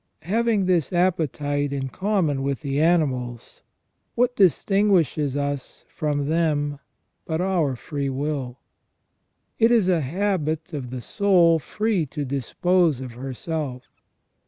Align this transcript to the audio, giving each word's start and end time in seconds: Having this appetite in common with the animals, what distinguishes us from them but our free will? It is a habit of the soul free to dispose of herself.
Having 0.23 0.65
this 0.65 0.91
appetite 0.91 1.71
in 1.71 1.87
common 1.89 2.41
with 2.41 2.61
the 2.61 2.81
animals, 2.81 3.61
what 4.15 4.35
distinguishes 4.35 5.37
us 5.37 5.85
from 5.89 6.27
them 6.27 6.79
but 7.27 7.39
our 7.39 7.75
free 7.75 8.09
will? 8.09 8.57
It 9.59 9.69
is 9.69 9.87
a 9.87 10.01
habit 10.01 10.73
of 10.73 10.89
the 10.89 11.01
soul 11.01 11.59
free 11.59 12.07
to 12.07 12.25
dispose 12.25 12.99
of 12.99 13.11
herself. 13.11 13.91